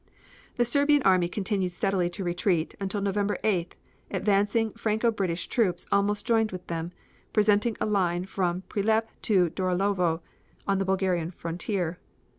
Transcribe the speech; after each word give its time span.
The 0.55 0.65
Serbian 0.65 1.03
army 1.03 1.29
continued 1.29 1.73
steadily 1.73 2.09
to 2.09 2.23
retreat, 2.23 2.73
until 2.79 2.97
on 2.97 3.03
November 3.03 3.37
8th, 3.43 3.73
advancing 4.09 4.71
Franco 4.73 5.11
British 5.11 5.45
troops 5.45 5.85
almost 5.91 6.25
joined 6.25 6.51
with 6.51 6.65
them, 6.65 6.91
presenting 7.33 7.77
a 7.79 7.85
line 7.85 8.25
from 8.25 8.63
Prilep 8.63 9.09
to 9.21 9.51
Dorolovo 9.51 10.21
on 10.67 10.79
the 10.79 10.85
Bulgarian 10.85 11.29
frontier. 11.29 11.99